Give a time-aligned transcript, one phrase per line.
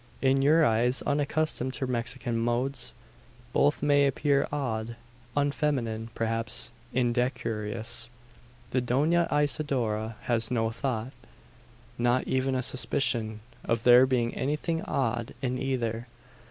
[0.19, 2.95] In your eyes, unaccustomed to Mexican modes,
[3.53, 4.95] both may appear odd
[5.37, 8.09] unfeminine perhaps indecorous.
[8.71, 11.11] The Dona Isidora has no thought
[11.99, 16.07] not even a suspicion of there being anything odd in either.